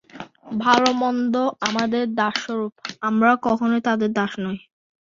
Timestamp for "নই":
4.43-4.57